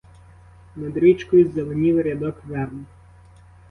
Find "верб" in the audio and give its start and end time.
2.45-2.73